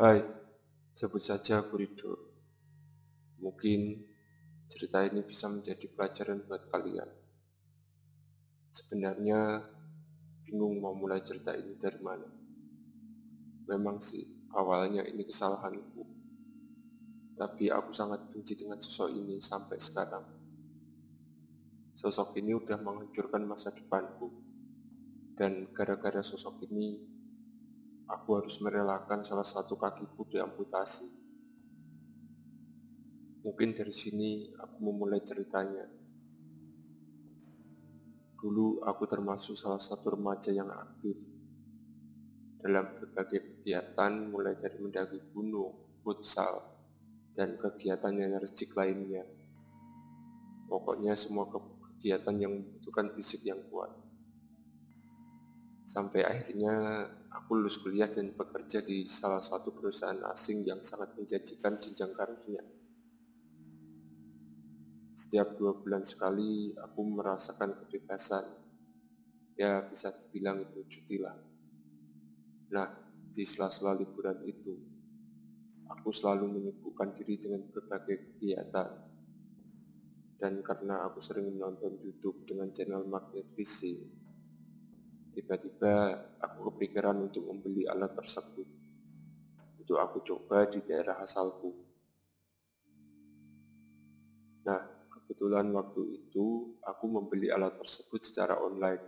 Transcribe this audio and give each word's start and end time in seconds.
Hai, 0.00 0.24
sebut 0.96 1.20
saja 1.20 1.60
aku 1.60 1.76
Rido. 1.76 2.16
Mungkin 3.36 4.00
cerita 4.64 5.04
ini 5.04 5.20
bisa 5.20 5.44
menjadi 5.52 5.92
pelajaran 5.92 6.40
buat 6.48 6.72
kalian. 6.72 7.04
Sebenarnya 8.72 9.60
bingung 10.40 10.80
mau 10.80 10.96
mulai 10.96 11.20
cerita 11.20 11.52
ini 11.52 11.76
dari 11.76 12.00
mana. 12.00 12.24
Memang 13.68 14.00
sih, 14.00 14.24
awalnya 14.56 15.04
ini 15.04 15.20
kesalahanku. 15.20 16.00
Tapi 17.36 17.68
aku 17.68 17.92
sangat 17.92 18.24
benci 18.32 18.56
dengan 18.56 18.80
sosok 18.80 19.12
ini 19.12 19.36
sampai 19.44 19.76
sekarang. 19.84 20.24
Sosok 22.00 22.40
ini 22.40 22.56
udah 22.56 22.80
menghancurkan 22.80 23.44
masa 23.44 23.68
depanku. 23.68 24.32
Dan 25.36 25.68
gara-gara 25.76 26.24
sosok 26.24 26.64
ini, 26.72 27.09
aku 28.10 28.42
harus 28.42 28.58
merelakan 28.58 29.22
salah 29.22 29.46
satu 29.46 29.78
kakiku 29.78 30.26
diamputasi. 30.26 31.06
Mungkin 33.46 33.72
dari 33.72 33.94
sini 33.94 34.50
aku 34.58 34.76
memulai 34.82 35.22
ceritanya. 35.22 35.86
Dulu 38.36 38.82
aku 38.84 39.04
termasuk 39.06 39.54
salah 39.54 39.80
satu 39.80 40.16
remaja 40.16 40.50
yang 40.50 40.68
aktif 40.68 41.16
dalam 42.60 42.92
berbagai 42.92 43.40
kegiatan 43.40 44.28
mulai 44.28 44.52
dari 44.56 44.76
mendaki 44.76 45.32
gunung, 45.32 46.00
futsal, 46.04 46.60
dan 47.32 47.56
kegiatan 47.56 48.12
enerjik 48.12 48.76
lainnya. 48.76 49.24
Pokoknya 50.68 51.16
semua 51.16 51.48
kegiatan 51.48 52.36
yang 52.36 52.52
membutuhkan 52.60 53.16
fisik 53.16 53.48
yang 53.48 53.60
kuat. 53.72 53.92
Sampai 55.88 56.22
akhirnya 56.22 57.08
aku 57.30 57.62
lulus 57.62 57.78
kuliah 57.78 58.10
dan 58.10 58.34
bekerja 58.34 58.82
di 58.82 59.06
salah 59.06 59.42
satu 59.42 59.70
perusahaan 59.70 60.18
asing 60.34 60.66
yang 60.66 60.82
sangat 60.82 61.14
menjanjikan 61.14 61.78
jenjang 61.78 62.10
karirnya. 62.10 62.62
Setiap 65.14 65.54
dua 65.54 65.78
bulan 65.78 66.02
sekali 66.02 66.74
aku 66.74 67.00
merasakan 67.06 67.86
kebebasan. 67.86 68.44
Ya 69.54 69.84
bisa 69.84 70.10
dibilang 70.16 70.64
itu 70.64 70.80
cuti 70.88 71.20
lah. 71.20 71.36
Nah, 72.72 72.88
di 73.28 73.44
sela-sela 73.44 73.92
liburan 73.92 74.40
itu, 74.48 74.72
aku 75.84 76.08
selalu 76.08 76.48
menyibukkan 76.48 77.12
diri 77.12 77.36
dengan 77.36 77.68
berbagai 77.68 78.16
kegiatan. 78.32 78.90
Dan 80.40 80.64
karena 80.64 81.04
aku 81.04 81.20
sering 81.20 81.52
menonton 81.52 82.00
YouTube 82.00 82.48
dengan 82.48 82.72
channel 82.72 83.04
Magnet 83.04 83.52
Fishing, 83.52 84.19
Tiba-tiba 85.30 85.94
aku 86.42 86.74
kepikiran 86.74 87.14
untuk 87.30 87.46
membeli 87.46 87.86
alat 87.86 88.18
tersebut. 88.18 88.66
Itu 89.78 89.94
aku 89.94 90.26
coba 90.26 90.66
di 90.66 90.82
daerah 90.82 91.22
asalku. 91.22 91.70
Nah, 94.66 95.06
kebetulan 95.06 95.70
waktu 95.70 96.18
itu 96.18 96.74
aku 96.82 97.04
membeli 97.06 97.46
alat 97.54 97.78
tersebut 97.78 98.26
secara 98.26 98.58
online. 98.58 99.02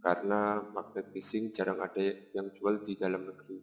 Karena 0.00 0.64
magnet 0.64 1.12
fishing 1.12 1.52
jarang 1.52 1.84
ada 1.84 2.00
yang 2.32 2.48
jual 2.56 2.80
di 2.80 2.96
dalam 2.96 3.28
negeri. 3.28 3.60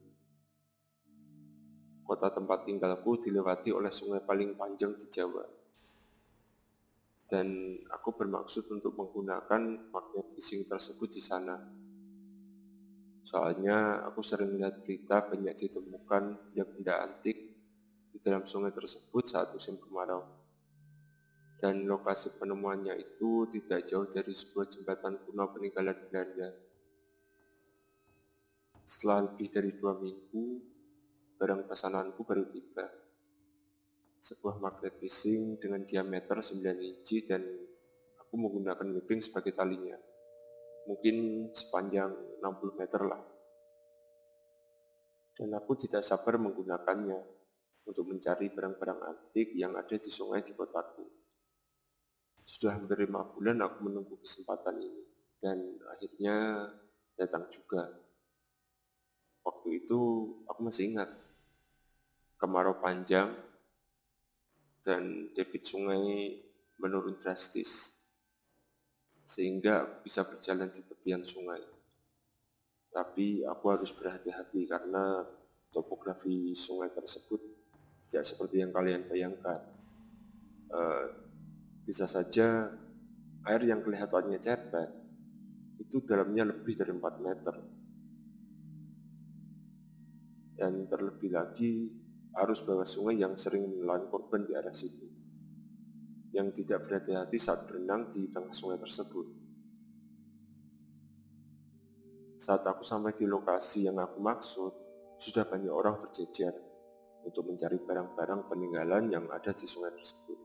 Kota 2.06 2.30
tempat 2.30 2.70
tinggalku 2.70 3.18
dilewati 3.18 3.74
oleh 3.74 3.90
sungai 3.90 4.22
paling 4.22 4.54
panjang 4.54 4.94
di 4.94 5.10
Jawa 5.10 5.57
dan 7.28 7.76
aku 7.92 8.16
bermaksud 8.16 8.72
untuk 8.72 8.96
menggunakan 8.96 9.92
magnet 9.92 10.28
fishing 10.32 10.64
tersebut 10.64 11.12
di 11.12 11.20
sana. 11.20 11.60
Soalnya 13.28 14.08
aku 14.08 14.24
sering 14.24 14.56
melihat 14.56 14.80
berita 14.80 15.28
banyak 15.28 15.56
ditemukan 15.60 16.24
benda-benda 16.56 17.04
antik 17.04 17.36
di 18.16 18.18
dalam 18.24 18.48
sungai 18.48 18.72
tersebut 18.72 19.28
saat 19.28 19.52
musim 19.52 19.76
kemarau. 19.76 20.24
Dan 21.60 21.84
lokasi 21.84 22.40
penemuannya 22.40 22.96
itu 22.96 23.52
tidak 23.52 23.84
jauh 23.84 24.08
dari 24.08 24.32
sebuah 24.32 24.72
jembatan 24.72 25.20
kuno 25.28 25.52
peninggalan 25.52 25.98
Belanda. 26.08 26.50
Setelah 28.88 29.28
lebih 29.28 29.52
dari 29.52 29.76
dua 29.76 30.00
minggu, 30.00 30.46
barang 31.36 31.68
pesananku 31.68 32.24
baru 32.24 32.48
tiba 32.48 33.07
sebuah 34.28 34.60
magnet 34.60 35.00
fishing 35.00 35.56
dengan 35.56 35.88
diameter 35.88 36.44
9 36.44 36.60
inci 36.84 37.24
dan 37.24 37.40
aku 38.20 38.36
menggunakan 38.36 39.00
whipping 39.00 39.24
sebagai 39.24 39.56
talinya. 39.56 39.96
Mungkin 40.84 41.48
sepanjang 41.56 42.12
60 42.44 42.76
meter 42.76 43.02
lah. 43.08 43.24
Dan 45.32 45.56
aku 45.56 45.80
tidak 45.80 46.04
sabar 46.04 46.36
menggunakannya 46.36 47.24
untuk 47.88 48.04
mencari 48.04 48.52
barang-barang 48.52 49.00
antik 49.08 49.56
yang 49.56 49.80
ada 49.80 49.96
di 49.96 50.12
sungai 50.12 50.44
di 50.44 50.52
kotaku. 50.52 51.08
Sudah 52.44 52.76
hampir 52.76 53.08
lima 53.08 53.24
bulan 53.24 53.64
aku 53.64 53.88
menunggu 53.88 54.20
kesempatan 54.20 54.76
ini 54.84 55.04
dan 55.40 55.56
akhirnya 55.88 56.68
datang 57.16 57.48
juga. 57.48 57.96
Waktu 59.48 59.88
itu 59.88 60.00
aku 60.52 60.60
masih 60.68 60.96
ingat 60.96 61.16
kemarau 62.36 62.76
panjang 62.84 63.47
dan 64.86 65.34
debit 65.34 65.66
sungai 65.66 66.38
menurun 66.78 67.18
drastis 67.18 67.98
sehingga 69.28 69.84
bisa 70.02 70.24
berjalan 70.24 70.72
di 70.72 70.82
tepian 70.88 71.22
sungai. 71.22 71.60
Tapi 72.88 73.44
aku 73.44 73.66
harus 73.68 73.92
berhati-hati 73.92 74.64
karena 74.66 75.28
topografi 75.76 76.56
sungai 76.56 76.90
tersebut 76.96 77.38
tidak 78.08 78.24
seperti 78.24 78.64
yang 78.64 78.72
kalian 78.72 79.04
bayangkan. 79.04 79.60
Uh, 80.68 81.08
bisa 81.84 82.08
saja 82.08 82.72
air 83.48 83.62
yang 83.64 83.84
kelihatannya 83.84 84.40
cetek 84.40 84.90
itu 85.80 86.04
dalamnya 86.04 86.56
lebih 86.56 86.74
dari 86.76 86.92
4 86.96 87.28
meter. 87.28 87.56
Dan 90.58 90.88
terlebih 90.90 91.32
lagi 91.36 91.74
arus 92.46 92.62
bawah 92.62 92.86
sungai 92.86 93.18
yang 93.18 93.34
sering 93.40 93.66
menelan 93.66 94.06
korban 94.12 94.46
di 94.46 94.54
arah 94.54 94.74
situ, 94.74 95.08
yang 96.36 96.54
tidak 96.54 96.86
berhati-hati 96.86 97.38
saat 97.42 97.66
berenang 97.66 98.14
di 98.14 98.30
tengah 98.30 98.54
sungai 98.54 98.78
tersebut. 98.78 99.28
Saat 102.38 102.64
aku 102.70 102.86
sampai 102.86 103.18
di 103.18 103.26
lokasi 103.26 103.90
yang 103.90 103.98
aku 103.98 104.22
maksud, 104.22 104.72
sudah 105.18 105.50
banyak 105.50 105.74
orang 105.74 105.98
berjejer 105.98 106.54
untuk 107.26 107.50
mencari 107.50 107.82
barang-barang 107.82 108.46
peninggalan 108.46 109.10
yang 109.10 109.26
ada 109.34 109.52
di 109.52 109.66
sungai 109.66 109.92
tersebut. 109.98 110.40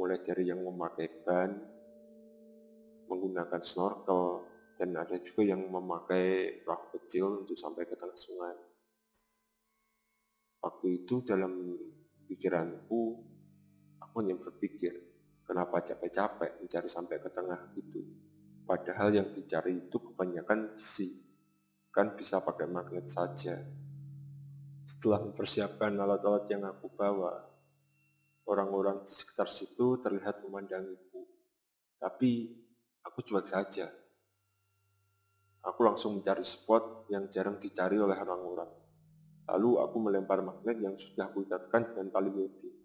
Mulai 0.00 0.18
dari 0.24 0.48
yang 0.48 0.64
memakai 0.64 1.06
ban, 1.22 1.50
menggunakan 3.06 3.60
snorkel, 3.60 4.48
dan 4.80 4.96
ada 4.96 5.20
juga 5.20 5.44
yang 5.44 5.68
memakai 5.68 6.64
perahu 6.64 6.96
kecil 6.96 7.44
untuk 7.44 7.60
sampai 7.60 7.84
ke 7.84 7.92
tengah 8.00 8.16
sungai. 8.16 8.69
Waktu 10.60 11.04
itu 11.04 11.24
dalam 11.24 11.72
pikiranku, 12.28 13.00
aku 13.96 14.14
hanya 14.20 14.36
berpikir, 14.36 14.92
kenapa 15.48 15.80
capek-capek 15.80 16.60
mencari 16.60 16.88
sampai 16.88 17.16
ke 17.16 17.32
tengah 17.32 17.72
itu. 17.80 18.04
Padahal 18.68 19.10
yang 19.16 19.28
dicari 19.32 19.88
itu 19.88 19.96
kebanyakan 19.98 20.76
besi, 20.76 21.16
kan 21.90 22.14
bisa 22.14 22.44
pakai 22.44 22.70
magnet 22.70 23.08
saja. 23.08 23.58
Setelah 24.86 25.26
mempersiapkan 25.26 25.96
alat-alat 25.96 26.46
yang 26.52 26.62
aku 26.68 26.92
bawa, 26.92 27.50
orang-orang 28.46 29.06
di 29.06 29.12
sekitar 29.14 29.46
situ 29.46 29.98
terlihat 30.02 30.42
memandangiku. 30.42 31.22
Tapi 31.98 32.50
aku 33.06 33.18
cuek 33.22 33.46
saja. 33.46 33.86
Aku 35.60 35.80
langsung 35.84 36.18
mencari 36.18 36.42
spot 36.42 37.06
yang 37.12 37.28
jarang 37.28 37.60
dicari 37.60 38.00
oleh 38.00 38.16
orang-orang. 38.16 38.79
Lalu 39.50 39.82
aku 39.82 39.96
melempar 39.98 40.46
magnet 40.46 40.78
yang 40.78 40.94
sudah 40.94 41.26
aku 41.26 41.42
ikatkan 41.42 41.90
dengan 41.90 42.06
tali 42.14 42.30
webbing. 42.30 42.78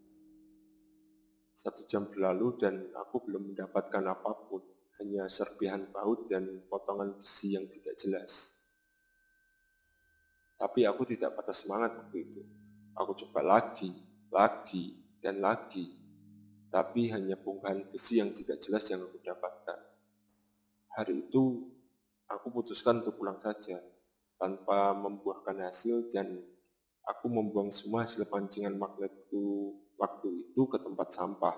Satu 1.54 1.86
jam 1.86 2.10
berlalu 2.10 2.58
dan 2.58 2.90
aku 2.98 3.22
belum 3.30 3.54
mendapatkan 3.54 4.02
apa 4.02 4.32
pun, 4.50 4.66
hanya 4.98 5.30
serpihan 5.30 5.86
baut 5.94 6.26
dan 6.26 6.66
potongan 6.66 7.22
besi 7.22 7.54
yang 7.54 7.70
tidak 7.70 7.94
jelas. 8.02 8.58
Tapi 10.58 10.90
aku 10.90 11.06
tidak 11.06 11.38
patah 11.38 11.54
semangat 11.54 11.94
waktu 12.02 12.18
itu. 12.26 12.42
Aku 12.98 13.14
coba 13.14 13.46
lagi, 13.46 13.94
lagi, 14.34 14.98
dan 15.22 15.46
lagi. 15.46 15.94
Tapi 16.74 17.14
hanya 17.14 17.38
bongkahan 17.38 17.94
besi 17.94 18.18
yang 18.18 18.34
tidak 18.34 18.58
jelas 18.66 18.90
yang 18.90 19.06
aku 19.06 19.22
dapatkan. 19.22 19.80
Hari 20.98 21.30
itu, 21.30 21.72
aku 22.26 22.48
putuskan 22.50 23.06
untuk 23.06 23.22
pulang 23.22 23.38
saja, 23.38 23.78
tanpa 24.40 24.96
membuahkan 24.96 25.60
hasil 25.70 26.12
dan 26.12 26.40
aku 27.06 27.26
membuang 27.30 27.70
semua 27.70 28.04
hasil 28.04 28.26
pancingan 28.26 28.74
magnetku 28.78 29.78
waktu 29.96 30.50
itu 30.50 30.62
ke 30.66 30.82
tempat 30.82 31.14
sampah 31.14 31.56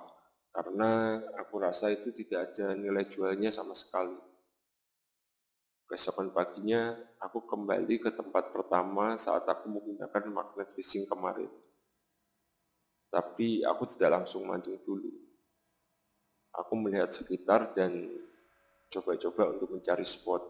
karena 0.52 1.22
aku 1.40 1.62
rasa 1.62 1.94
itu 1.94 2.12
tidak 2.12 2.52
ada 2.52 2.74
nilai 2.74 3.06
jualnya 3.08 3.54
sama 3.54 3.78
sekali. 3.78 4.18
Keesokan 5.88 6.36
paginya, 6.36 7.00
aku 7.24 7.48
kembali 7.48 7.96
ke 8.04 8.12
tempat 8.12 8.52
pertama 8.52 9.16
saat 9.16 9.48
aku 9.48 9.72
menggunakan 9.72 10.28
magnet 10.28 10.68
fishing 10.76 11.08
kemarin. 11.08 11.48
Tapi 13.08 13.64
aku 13.64 13.88
tidak 13.88 14.20
langsung 14.20 14.44
mancing 14.44 14.84
dulu. 14.84 15.08
Aku 16.60 16.76
melihat 16.76 17.14
sekitar 17.14 17.72
dan 17.72 18.12
coba-coba 18.92 19.56
untuk 19.56 19.80
mencari 19.80 20.04
spot. 20.04 20.44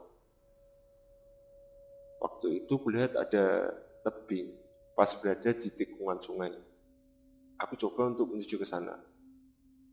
Waktu 2.18 2.66
itu 2.66 2.74
kulihat 2.82 3.14
ada 3.14 3.76
tebing 4.02 4.57
pas 4.98 5.14
berada 5.22 5.54
di 5.54 5.70
tikungan 5.70 6.18
sungai. 6.18 6.58
Aku 7.62 7.78
coba 7.78 8.10
untuk 8.10 8.34
menuju 8.34 8.58
ke 8.58 8.66
sana. 8.66 8.98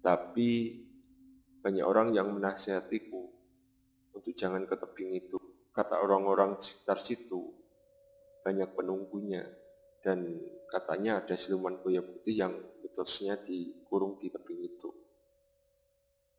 Tapi 0.01 0.81
banyak 1.61 1.85
orang 1.85 2.17
yang 2.17 2.33
menasihatiku 2.33 3.29
untuk 4.17 4.33
jangan 4.33 4.65
ke 4.65 4.81
tebing 4.81 5.13
itu. 5.13 5.37
Kata 5.77 6.01
orang-orang 6.01 6.57
sekitar 6.57 7.05
situ, 7.05 7.53
banyak 8.41 8.73
penunggunya, 8.73 9.45
dan 10.01 10.25
katanya 10.73 11.21
ada 11.21 11.37
siluman 11.37 11.85
buaya 11.85 12.01
putih 12.01 12.41
yang 12.41 12.57
mitosnya 12.81 13.37
dikurung 13.45 14.17
di 14.17 14.33
tebing 14.33 14.61
itu. 14.65 14.89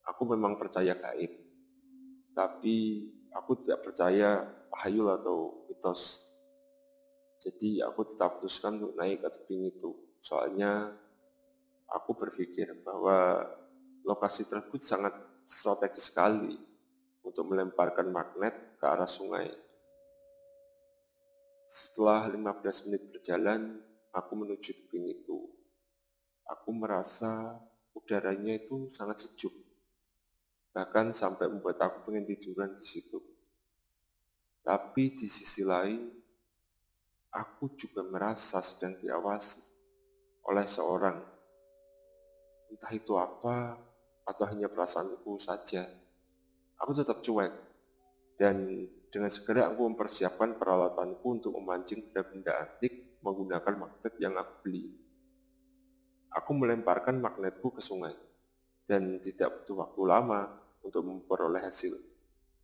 Aku 0.10 0.26
memang 0.26 0.58
percaya 0.58 0.98
gaib, 0.98 1.34
tapi 2.34 3.10
aku 3.30 3.62
tidak 3.62 3.86
percaya 3.86 4.42
tahayul 4.74 5.22
atau 5.22 5.38
mitos. 5.70 6.25
Jadi 7.46 7.78
aku 7.86 8.10
tetap 8.10 8.42
putuskan 8.42 8.82
untuk 8.82 8.98
naik 8.98 9.22
ke 9.22 9.30
tebing 9.30 9.70
itu. 9.70 9.94
Soalnya 10.18 10.90
aku 11.86 12.18
berpikir 12.18 12.74
bahwa 12.82 13.46
lokasi 14.02 14.50
tersebut 14.50 14.82
sangat 14.82 15.14
strategis 15.46 16.10
sekali 16.10 16.58
untuk 17.22 17.46
melemparkan 17.46 18.10
magnet 18.10 18.82
ke 18.82 18.86
arah 18.90 19.06
sungai. 19.06 19.54
Setelah 21.70 22.34
15 22.34 22.90
menit 22.90 23.14
berjalan, 23.14 23.78
aku 24.10 24.34
menuju 24.34 24.70
tebing 24.86 25.06
itu. 25.22 25.46
Aku 26.50 26.74
merasa 26.74 27.62
udaranya 27.94 28.58
itu 28.58 28.90
sangat 28.90 29.22
sejuk. 29.22 29.54
Bahkan 30.74 31.14
sampai 31.14 31.50
membuat 31.50 31.78
aku 31.78 32.10
pengen 32.10 32.26
tiduran 32.26 32.74
di 32.74 32.86
situ. 32.86 33.22
Tapi 34.66 35.14
di 35.14 35.30
sisi 35.30 35.62
lain, 35.62 36.25
aku 37.36 37.76
juga 37.76 38.08
merasa 38.08 38.64
sedang 38.64 38.96
diawasi 38.96 39.60
oleh 40.48 40.64
seorang. 40.64 41.20
Entah 42.72 42.92
itu 42.96 43.20
apa, 43.20 43.76
atau 44.26 44.46
hanya 44.50 44.72
perasaanku 44.72 45.38
saja 45.38 45.86
aku 46.80 46.92
tetap 46.96 47.20
cuek. 47.24 47.54
Dan 48.36 48.68
dengan 49.08 49.32
segera 49.32 49.72
aku 49.72 49.88
mempersiapkan 49.88 50.60
peralatanku 50.60 51.40
untuk 51.40 51.56
memancing 51.56 52.12
benda-benda 52.12 52.52
antik 52.68 53.24
menggunakan 53.24 53.74
magnet 53.80 54.14
yang 54.20 54.36
aku 54.36 54.54
beli. 54.68 54.92
Aku 56.36 56.52
melemparkan 56.52 57.24
magnetku 57.24 57.72
ke 57.72 57.80
sungai 57.80 58.12
dan 58.84 59.24
tidak 59.24 59.64
butuh 59.64 59.88
waktu 59.88 60.02
lama 60.04 60.42
untuk 60.84 61.08
memperoleh 61.08 61.64
hasil. 61.64 61.96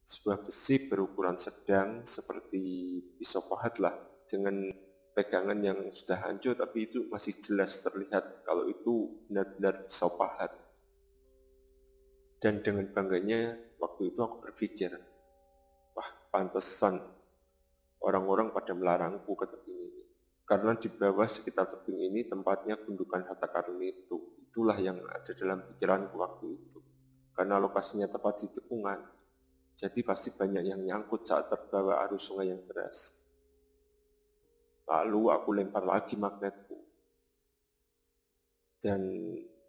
Sebuah 0.04 0.44
besi 0.44 0.92
berukuran 0.92 1.40
sedang 1.40 2.04
seperti 2.04 3.00
pisau 3.16 3.48
pahat 3.48 3.80
lah 3.80 4.11
dengan 4.32 4.72
pegangan 5.12 5.60
yang 5.60 5.92
sudah 5.92 6.24
hancur 6.24 6.56
tapi 6.56 6.88
itu 6.88 7.12
masih 7.12 7.36
jelas 7.44 7.84
terlihat 7.84 8.48
kalau 8.48 8.72
itu 8.72 9.12
benar-benar 9.28 9.84
pisau 9.84 10.16
pahat. 10.16 10.56
Dan 12.40 12.64
dengan 12.64 12.90
bangganya 12.90 13.60
Waktu 13.82 14.14
itu 14.14 14.22
aku 14.22 14.46
berpikir, 14.46 14.94
wah 15.98 16.10
pantesan 16.30 17.02
orang-orang 17.98 18.54
pada 18.54 18.78
melarangku 18.78 19.34
ke 19.34 19.50
tebing 19.50 19.80
ini. 19.90 20.06
Karena 20.46 20.78
di 20.78 20.86
bawah 20.86 21.26
sekitar 21.26 21.66
tebing 21.66 22.14
ini 22.14 22.30
tempatnya 22.30 22.78
gundukan 22.78 23.26
Hatta 23.26 23.50
Karni 23.50 23.90
itu. 23.90 24.38
Itulah 24.38 24.78
yang 24.78 25.02
ada 25.10 25.34
dalam 25.34 25.66
pikiranku 25.66 26.14
waktu 26.22 26.46
itu. 26.62 26.80
Karena 27.34 27.58
lokasinya 27.58 28.06
tepat 28.06 28.46
di 28.46 28.48
tepungan. 28.54 29.02
Jadi 29.82 30.06
pasti 30.06 30.30
banyak 30.30 30.62
yang 30.62 30.82
nyangkut 30.86 31.26
saat 31.26 31.50
terbawa 31.50 32.06
arus 32.06 32.30
sungai 32.30 32.54
yang 32.54 32.62
deras. 32.70 33.18
Lalu 34.92 35.22
aku 35.32 35.50
lempar 35.56 35.88
lagi 35.88 36.20
magnetku. 36.20 36.76
Dan 38.84 39.08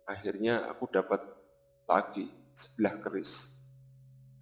akhirnya 0.03 0.67
aku 0.67 0.91
dapat 0.91 1.23
lagi 1.87 2.27
sebelah 2.59 2.99
keris 2.99 3.63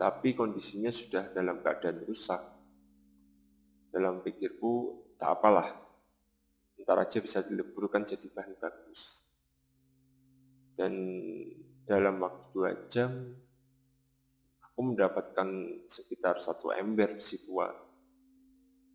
tapi 0.01 0.33
kondisinya 0.33 0.89
sudah 0.89 1.29
dalam 1.29 1.61
keadaan 1.61 2.01
rusak. 2.09 2.41
Dalam 3.93 4.25
pikirku, 4.25 4.97
tak 5.21 5.37
apalah, 5.37 5.77
ntar 6.81 7.05
aja 7.05 7.21
bisa 7.21 7.45
dileburkan 7.45 8.09
jadi 8.09 8.33
bahan 8.33 8.57
bagus. 8.57 9.29
Dan 10.73 10.97
dalam 11.85 12.17
waktu 12.17 12.49
dua 12.57 12.73
jam, 12.89 13.13
aku 14.65 14.81
mendapatkan 14.81 15.49
sekitar 15.93 16.41
satu 16.41 16.73
ember 16.73 17.21
besi 17.21 17.45
tua. 17.45 17.69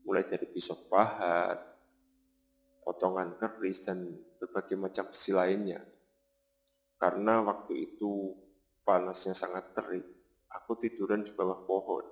Mulai 0.09 0.25
dari 0.25 0.49
pisau 0.49 0.89
pahat, 0.89 1.75
potongan 2.85 3.41
keris, 3.41 3.81
dan 3.81 4.13
berbagai 4.37 4.77
macam 4.77 5.09
besi 5.09 5.33
lainnya. 5.33 5.81
Karena 7.01 7.41
waktu 7.41 7.91
itu 7.91 8.37
panasnya 8.85 9.33
sangat 9.33 9.73
terik 9.73 10.05
aku 10.55 10.79
tiduran 10.79 11.25
di 11.27 11.33
bawah 11.35 11.65
pohon. 11.67 12.05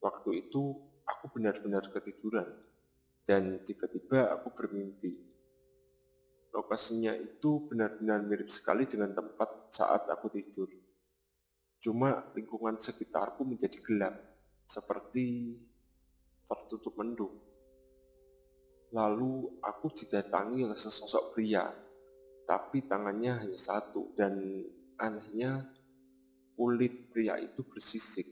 Waktu 0.00 0.48
itu 0.48 0.78
aku 1.04 1.24
benar-benar 1.36 1.84
ketiduran 1.92 2.48
dan 3.28 3.60
tiba-tiba 3.66 4.32
aku 4.32 4.54
bermimpi. 4.56 5.28
Lokasinya 6.50 7.14
itu 7.14 7.68
benar-benar 7.68 8.24
mirip 8.26 8.48
sekali 8.50 8.88
dengan 8.88 9.14
tempat 9.14 9.70
saat 9.70 10.08
aku 10.08 10.32
tidur. 10.32 10.66
Cuma 11.78 12.26
lingkungan 12.34 12.80
sekitarku 12.80 13.46
menjadi 13.46 13.78
gelap, 13.80 14.18
seperti 14.66 15.56
tertutup 16.42 16.98
mendung. 16.98 17.38
Lalu 18.90 19.62
aku 19.62 19.86
didatangi 19.94 20.66
oleh 20.66 20.74
sesosok 20.74 21.30
pria, 21.34 21.70
tapi 22.42 22.82
tangannya 22.82 23.46
hanya 23.46 23.58
satu 23.58 24.10
dan 24.18 24.34
anehnya 24.98 25.62
kulit 26.58 27.14
pria 27.14 27.38
itu 27.38 27.62
bersisik. 27.62 28.26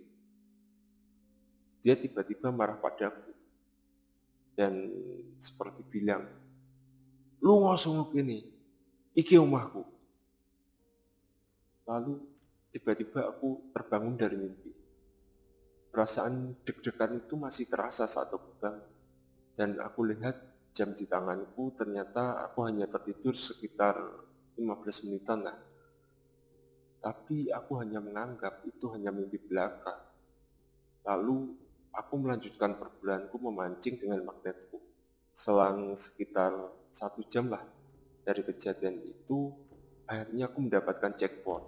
Dia 1.78 1.94
tiba-tiba 1.94 2.50
marah 2.50 2.74
padaku 2.74 3.30
dan 4.58 4.90
seperti 5.38 5.86
bilang, 5.86 6.26
lu 7.38 7.62
ngosong 7.62 8.10
ini, 8.18 8.42
iki 9.14 9.38
rumahku. 9.38 9.86
Lalu 11.86 12.18
tiba-tiba 12.74 13.30
aku 13.30 13.70
terbangun 13.70 14.18
dari 14.18 14.34
mimpi. 14.34 14.74
Perasaan 15.94 16.58
deg-degan 16.66 17.22
itu 17.22 17.38
masih 17.38 17.70
terasa 17.70 18.10
saat 18.10 18.34
aku 18.34 18.58
bangun. 18.58 18.90
Dan 19.56 19.78
aku 19.80 20.04
lihat 20.10 20.36
jam 20.72 20.94
di 20.94 21.04
tanganku 21.08 21.74
ternyata 21.74 22.44
aku 22.44 22.64
hanya 22.68 22.86
tertidur 22.86 23.34
sekitar 23.34 23.98
15 24.58 25.06
menitan 25.06 25.46
lah. 25.46 25.58
Tapi 26.98 27.50
aku 27.54 27.78
hanya 27.78 28.02
menganggap 28.02 28.66
itu 28.66 28.90
hanya 28.90 29.14
mimpi 29.14 29.38
belaka. 29.38 29.94
Lalu 31.06 31.54
aku 31.94 32.14
melanjutkan 32.18 32.74
perbulanku 32.74 33.38
memancing 33.38 34.02
dengan 34.02 34.26
magnetku. 34.26 34.82
Selang 35.30 35.94
sekitar 35.94 36.50
satu 36.90 37.22
jam 37.30 37.46
lah 37.46 37.62
dari 38.26 38.42
kejadian 38.42 38.98
itu, 39.06 39.54
akhirnya 40.04 40.50
aku 40.50 40.58
mendapatkan 40.58 41.14
jackpot. 41.14 41.62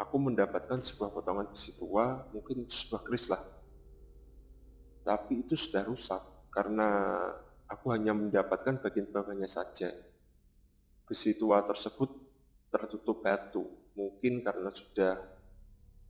Aku 0.00 0.16
mendapatkan 0.16 0.80
sebuah 0.80 1.12
potongan 1.12 1.52
besi 1.52 1.76
tua, 1.76 2.24
mungkin 2.32 2.64
sebuah 2.64 3.04
keris 3.04 3.28
lah. 3.28 3.44
Tapi 5.04 5.44
itu 5.44 5.52
sudah 5.52 5.84
rusak 5.84 6.22
karena 6.48 6.88
aku 7.70 7.94
hanya 7.94 8.10
mendapatkan 8.10 8.82
bagian 8.82 9.06
bawahnya 9.08 9.46
saja. 9.46 9.94
Besi 11.06 11.38
tua 11.38 11.62
tersebut 11.62 12.10
tertutup 12.70 13.22
batu 13.22 13.66
mungkin 13.94 14.42
karena 14.42 14.70
sudah 14.70 15.18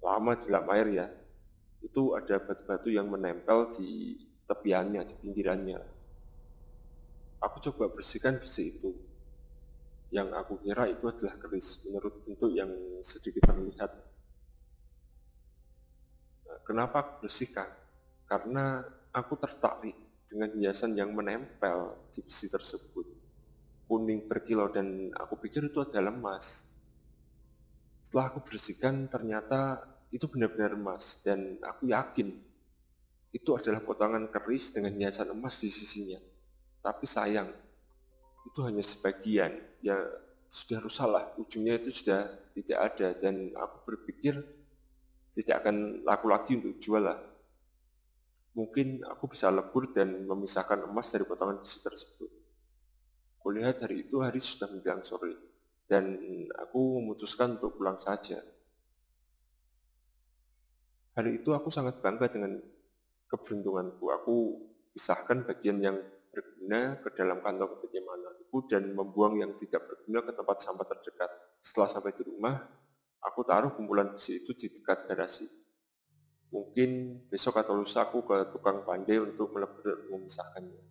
lama 0.00 0.33
dalam 0.40 0.64
air 0.73 0.88
ya, 0.88 1.07
itu 1.85 2.17
ada 2.17 2.40
batu-batu 2.40 2.88
yang 2.88 3.09
menempel 3.09 3.73
di 3.76 4.17
tepiannya, 4.49 5.05
di 5.05 5.14
pinggirannya. 5.21 5.81
Aku 7.40 7.57
coba 7.71 7.93
bersihkan 7.93 8.40
besi 8.40 8.76
itu. 8.76 8.93
Yang 10.11 10.29
aku 10.37 10.55
kira 10.67 10.90
itu 10.90 11.07
adalah 11.07 11.38
keris 11.38 11.87
menurut 11.87 12.21
bentuk 12.26 12.50
yang 12.50 12.69
sedikit 13.07 13.47
terlihat. 13.47 13.93
Nah, 16.50 16.59
kenapa 16.67 16.97
aku 17.00 17.12
bersihkan? 17.25 17.71
Karena 18.26 18.85
aku 19.14 19.38
tertarik 19.38 20.10
dengan 20.31 20.55
hiasan 20.55 20.95
yang 20.95 21.11
menempel 21.11 21.99
di 22.15 22.23
besi 22.23 22.47
tersebut. 22.47 23.07
Kuning 23.91 24.31
berkilau 24.31 24.71
dan 24.71 25.11
aku 25.19 25.35
pikir 25.43 25.67
itu 25.67 25.83
adalah 25.83 26.15
emas 26.15 26.71
setelah 28.11 28.35
aku 28.35 28.43
bersihkan 28.43 29.07
ternyata 29.07 29.87
itu 30.11 30.27
benar-benar 30.27 30.75
emas 30.75 31.23
dan 31.23 31.63
aku 31.63 31.95
yakin 31.95 32.35
itu 33.31 33.51
adalah 33.55 33.79
potongan 33.87 34.27
keris 34.35 34.75
dengan 34.75 34.99
hiasan 34.99 35.31
emas 35.31 35.63
di 35.63 35.71
sisinya. 35.71 36.19
Tapi 36.83 37.07
sayang, 37.07 37.55
itu 38.51 38.59
hanya 38.67 38.83
sebagian. 38.83 39.55
Ya 39.79 39.95
sudah 40.51 40.83
rusaklah, 40.83 41.31
ujungnya 41.39 41.79
itu 41.79 41.95
sudah 41.95 42.35
tidak 42.59 42.79
ada 42.83 43.15
dan 43.15 43.55
aku 43.55 43.95
berpikir 43.95 44.43
tidak 45.39 45.63
akan 45.63 46.03
laku 46.03 46.27
lagi 46.35 46.59
untuk 46.59 46.83
jual 46.83 47.07
lah. 47.07 47.23
Mungkin 48.54 49.07
aku 49.07 49.30
bisa 49.30 49.47
lebur 49.49 49.95
dan 49.95 50.26
memisahkan 50.26 50.87
emas 50.90 51.11
dari 51.14 51.23
potongan 51.23 51.62
besi 51.62 51.78
tersebut. 51.80 52.30
Kulihat 53.40 53.80
hari 53.80 54.04
itu 54.04 54.21
hari 54.21 54.42
sudah 54.42 54.69
menjelang 54.69 55.07
sore 55.07 55.33
dan 55.87 56.19
aku 56.59 57.02
memutuskan 57.02 57.57
untuk 57.57 57.78
pulang 57.78 57.97
saja. 57.97 58.42
Hari 61.14 61.42
itu 61.42 61.50
aku 61.50 61.71
sangat 61.71 61.99
bangga 62.02 62.30
dengan 62.30 62.59
keberuntunganku. 63.26 64.04
Aku 64.23 64.35
pisahkan 64.95 65.47
bagian 65.47 65.78
yang 65.83 65.99
berguna 66.30 66.99
ke 67.02 67.11
dalam 67.14 67.42
kantong 67.42 67.83
penyimpanan 67.83 68.30
dan 68.66 68.90
membuang 68.90 69.38
yang 69.38 69.54
tidak 69.54 69.87
berguna 69.87 70.26
ke 70.26 70.33
tempat 70.35 70.57
sampah 70.59 70.87
terdekat. 70.87 71.30
Setelah 71.62 71.88
sampai 71.90 72.12
di 72.19 72.26
rumah, 72.26 72.59
aku 73.23 73.47
taruh 73.47 73.71
kumpulan 73.78 74.11
besi 74.11 74.42
itu 74.42 74.50
di 74.59 74.75
dekat 74.75 75.07
garasi. 75.07 75.47
Mungkin 76.50 77.23
besok 77.30 77.62
atau 77.62 77.78
lusa 77.78 78.11
aku 78.11 78.26
ke 78.26 78.50
tukang 78.50 78.83
pandai 78.83 79.23
untuk 79.23 79.54
melebur 79.54 80.11
memisahkannya. 80.11 80.83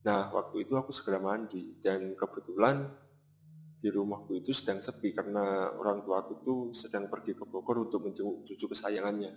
Nah, 0.00 0.32
waktu 0.32 0.64
itu 0.64 0.80
aku 0.80 0.96
segera 0.96 1.20
mandi 1.20 1.76
dan 1.76 2.16
kebetulan 2.16 2.88
di 3.80 3.88
rumahku 3.92 4.40
itu 4.40 4.52
sedang 4.52 4.80
sepi 4.80 5.12
karena 5.12 5.72
orang 5.76 6.04
tua 6.04 6.24
aku 6.24 6.40
itu 6.40 6.54
sedang 6.72 7.08
pergi 7.08 7.36
ke 7.36 7.44
Bogor 7.44 7.84
untuk 7.84 8.08
menjenguk 8.08 8.44
cucu 8.48 8.64
kesayangannya. 8.72 9.32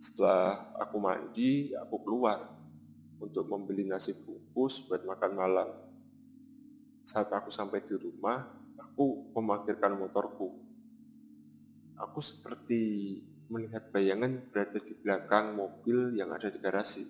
Setelah 0.00 0.72
aku 0.80 0.96
mandi, 0.96 1.76
aku 1.76 2.00
keluar 2.00 2.48
untuk 3.20 3.44
membeli 3.44 3.84
nasi 3.84 4.16
bungkus 4.16 4.88
buat 4.88 5.04
makan 5.04 5.32
malam. 5.36 5.68
Saat 7.04 7.28
aku 7.32 7.48
sampai 7.52 7.84
di 7.84 7.96
rumah, 7.96 8.44
aku 8.76 9.32
memarkirkan 9.36 9.96
motorku. 9.96 10.64
Aku 11.98 12.20
seperti 12.22 13.16
melihat 13.48 13.88
bayangan 13.88 14.44
berada 14.52 14.76
di 14.76 14.92
belakang 14.92 15.56
mobil 15.56 16.12
yang 16.12 16.28
ada 16.32 16.52
di 16.52 16.60
garasi. 16.60 17.04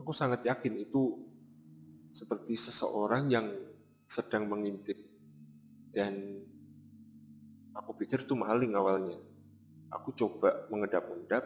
Aku 0.00 0.12
sangat 0.12 0.44
yakin 0.48 0.80
itu 0.80 1.16
seperti 2.16 2.56
seseorang 2.56 3.28
yang 3.28 3.46
sedang 4.08 4.48
mengintip. 4.48 4.96
Dan 5.92 6.40
aku 7.76 7.92
pikir 8.00 8.24
itu 8.24 8.32
maling 8.32 8.72
awalnya. 8.72 9.20
Aku 9.92 10.16
coba 10.16 10.68
mengedap-edap 10.72 11.44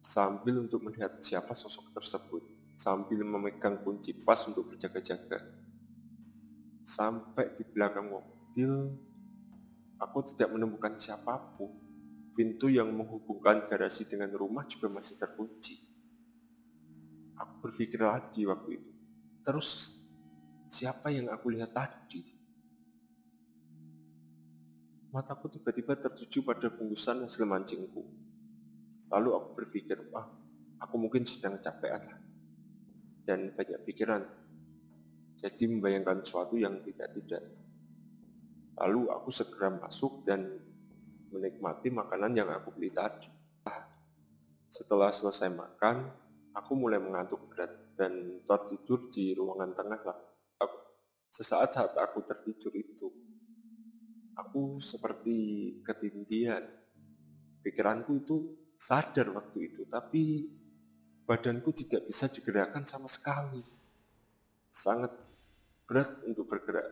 sambil 0.00 0.60
untuk 0.60 0.84
melihat 0.84 1.20
siapa 1.20 1.52
sosok 1.52 1.92
tersebut, 1.96 2.44
sambil 2.76 3.20
memegang 3.24 3.80
kunci 3.80 4.12
pas 4.12 4.40
untuk 4.48 4.72
berjaga-jaga. 4.72 5.40
Sampai 6.84 7.52
di 7.56 7.64
belakang 7.64 8.08
mobil, 8.08 8.96
aku 10.00 10.18
tidak 10.32 10.48
menemukan 10.52 10.96
siapa 10.96 11.36
pun. 11.56 11.89
Pintu 12.30 12.70
yang 12.70 12.94
menghubungkan 12.94 13.66
garasi 13.66 14.06
dengan 14.06 14.30
rumah 14.32 14.62
juga 14.64 14.86
masih 14.86 15.18
terkunci. 15.18 15.76
Aku 17.36 17.64
berpikir 17.64 18.00
lagi 18.00 18.46
waktu 18.46 18.80
itu. 18.80 18.90
Terus, 19.42 19.96
siapa 20.70 21.10
yang 21.10 21.32
aku 21.32 21.50
lihat 21.50 21.74
tadi? 21.74 22.22
Mataku 25.10 25.50
tiba-tiba 25.50 25.98
tertuju 25.98 26.46
pada 26.46 26.70
bungkusan 26.70 27.26
hasil 27.26 27.42
mancingku. 27.42 28.06
Lalu 29.10 29.30
aku 29.34 29.48
berpikir, 29.58 29.98
wah, 30.14 30.30
aku 30.78 30.94
mungkin 30.94 31.26
sedang 31.26 31.58
capek 31.58 31.98
lah. 31.98 32.18
Dan 33.26 33.50
banyak 33.58 33.82
pikiran. 33.82 34.22
Jadi 35.40 35.66
membayangkan 35.66 36.22
sesuatu 36.22 36.54
yang 36.54 36.78
tidak-tidak. 36.86 37.42
Lalu 38.78 39.10
aku 39.10 39.28
segera 39.34 39.74
masuk 39.74 40.22
dan 40.22 40.46
menikmati 41.30 41.88
makanan 41.94 42.34
yang 42.34 42.50
aku 42.50 42.74
beli 42.74 42.90
tadi. 42.90 43.30
Setelah 44.70 45.10
selesai 45.10 45.50
makan, 45.50 46.06
aku 46.54 46.72
mulai 46.78 47.02
mengantuk 47.02 47.50
berat 47.50 47.98
dan 47.98 48.38
tertidur 48.46 49.10
di 49.10 49.34
ruangan 49.34 49.74
tengah 49.74 50.00
lah. 50.06 50.18
Sesaat 51.30 51.78
saat 51.78 51.92
aku 51.94 52.26
tertidur 52.26 52.74
itu, 52.74 53.06
aku 54.34 54.82
seperti 54.82 55.38
ketindihan. 55.86 56.66
Pikiranku 57.62 58.26
itu 58.26 58.50
sadar 58.74 59.30
waktu 59.30 59.70
itu, 59.70 59.86
tapi 59.86 60.50
badanku 61.22 61.70
tidak 61.70 62.10
bisa 62.10 62.26
digerakkan 62.26 62.82
sama 62.82 63.06
sekali. 63.06 63.62
Sangat 64.74 65.14
berat 65.86 66.18
untuk 66.26 66.50
bergerak. 66.50 66.88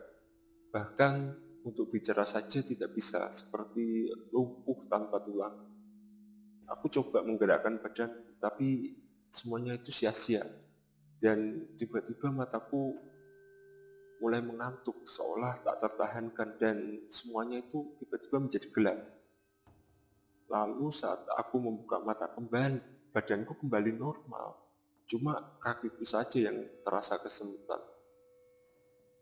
Bahkan 0.71 1.13
untuk 1.63 1.91
bicara 1.91 2.23
saja 2.23 2.63
tidak 2.63 2.95
bisa, 2.95 3.27
seperti 3.31 4.07
lumpuh 4.31 4.87
tanpa 4.87 5.19
tulang. 5.19 5.55
Aku 6.69 6.87
coba 6.87 7.25
menggerakkan 7.25 7.81
badan, 7.81 8.13
tapi 8.39 8.95
semuanya 9.33 9.75
itu 9.75 9.89
sia-sia. 9.91 10.45
Dan 11.19 11.67
tiba-tiba 11.75 12.31
mataku 12.31 12.95
mulai 14.23 14.39
mengantuk, 14.39 15.03
seolah 15.03 15.59
tak 15.65 15.83
tertahankan, 15.83 16.55
dan 16.61 16.77
semuanya 17.11 17.59
itu 17.59 17.95
tiba-tiba 17.99 18.37
menjadi 18.39 18.67
gelap. 18.71 18.99
Lalu 20.49 20.89
saat 20.95 21.27
aku 21.35 21.59
membuka 21.59 21.99
mata 21.99 22.31
kembali, 22.31 23.11
badanku 23.11 23.57
kembali 23.59 23.91
normal. 23.97 24.57
Cuma 25.09 25.57
kakiku 25.57 26.05
saja 26.05 26.49
yang 26.49 26.69
terasa 26.85 27.17
kesemutan. 27.17 27.81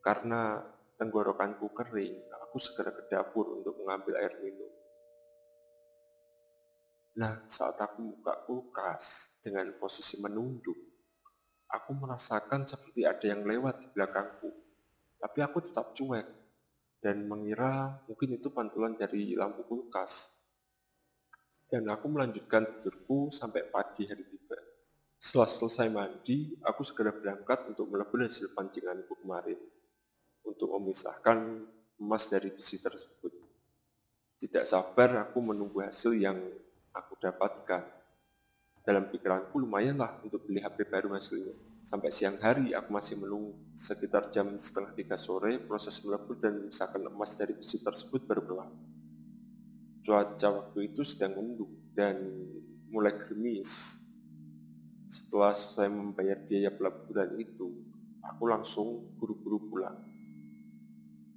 Karena 0.03 0.59
tenggorokanku 0.97 1.69
kering, 1.77 2.25
aku 2.41 2.57
segera 2.57 2.89
ke 2.89 3.05
dapur 3.05 3.61
untuk 3.61 3.77
mengambil 3.85 4.17
air 4.17 4.33
minum. 4.41 4.73
Nah, 7.17 7.45
saat 7.49 7.77
aku 7.77 8.17
buka 8.17 8.33
kulkas 8.45 9.37
dengan 9.41 9.73
posisi 9.77 10.17
menunduk, 10.21 10.77
aku 11.69 11.91
merasakan 11.97 12.65
seperti 12.65 13.05
ada 13.05 13.25
yang 13.25 13.45
lewat 13.45 13.85
di 13.85 13.87
belakangku. 13.93 14.49
Tapi 15.17 15.39
aku 15.41 15.57
tetap 15.65 15.97
cuek 15.97 16.25
dan 17.01 17.25
mengira 17.25 18.01
mungkin 18.05 18.37
itu 18.37 18.53
pantulan 18.53 18.97
dari 18.97 19.33
lampu 19.33 19.65
kulkas 19.65 20.33
dan 21.69 21.89
aku 21.89 22.05
melanjutkan 22.09 22.69
tidurku 22.69 23.33
sampai 23.33 23.65
pagi 23.69 24.05
hari 24.05 24.25
tiba. 24.29 24.57
Setelah 25.17 25.49
selesai 25.49 25.87
mandi, 25.89 26.53
aku 26.61 26.85
segera 26.85 27.09
berangkat 27.09 27.65
untuk 27.73 27.89
melebur 27.89 28.29
hasil 28.29 28.53
pancinganku 28.53 29.17
kemarin 29.25 29.57
untuk 30.47 30.71
memisahkan 30.79 31.67
emas 31.99 32.23
dari 32.31 32.49
besi 32.55 32.79
tersebut. 32.79 33.35
Tidak 34.37 34.63
sabar 34.63 35.27
aku 35.27 35.43
menunggu 35.43 35.83
hasil 35.83 36.15
yang 36.15 36.39
aku 36.95 37.19
dapatkan. 37.19 37.83
Dalam 38.87 39.11
pikiranku 39.11 39.59
lumayanlah 39.59 40.23
untuk 40.23 40.47
beli 40.47 40.63
HP 40.63 40.87
baru 40.87 41.11
hasilnya. 41.11 41.51
Sampai 41.83 42.11
siang 42.11 42.39
hari 42.39 42.71
aku 42.71 42.87
masih 42.93 43.19
menunggu. 43.19 43.51
Sekitar 43.75 44.31
jam 44.31 44.55
setengah 44.55 44.95
tiga 44.95 45.17
sore, 45.19 45.59
proses 45.59 45.99
melebur 46.07 46.39
dan 46.39 46.63
memisahkan 46.63 47.03
emas 47.11 47.35
dari 47.35 47.51
besi 47.51 47.83
tersebut 47.83 48.23
baru 48.23 48.41
berlaku. 48.47 48.79
Cuaca 50.07 50.47
waktu 50.63 50.79
itu 50.87 51.03
sedang 51.03 51.35
mendung 51.35 51.73
dan 51.91 52.15
mulai 52.87 53.11
gerimis. 53.11 53.99
Setelah 55.11 55.51
saya 55.55 55.91
membayar 55.91 56.39
biaya 56.39 56.71
pelaburan 56.71 57.35
itu, 57.39 57.71
aku 58.23 58.43
langsung 58.47 59.11
buru-buru 59.19 59.59
pulang. 59.67 60.06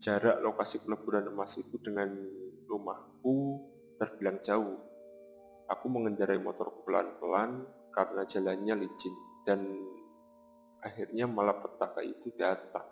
Jarak 0.00 0.40
lokasi 0.40 0.80
peleburan 0.80 1.28
emas 1.28 1.60
itu 1.60 1.76
dengan 1.76 2.08
rumahku 2.64 3.60
terbilang 4.00 4.40
jauh. 4.40 4.80
Aku 5.68 5.86
mengendarai 5.92 6.40
motor 6.40 6.72
pelan-pelan 6.88 7.68
karena 7.92 8.24
jalannya 8.24 8.80
licin 8.80 9.14
dan 9.44 9.60
akhirnya 10.80 11.28
malah 11.28 11.60
petaka 11.60 12.00
itu 12.00 12.32
datang. 12.32 12.88